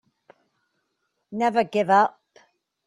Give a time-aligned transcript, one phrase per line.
[1.31, 2.21] Never give up.